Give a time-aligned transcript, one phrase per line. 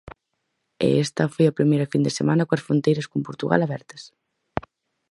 [0.85, 4.03] E esta foi a primeira fin de semana coas fronteiras con Portugal abertas.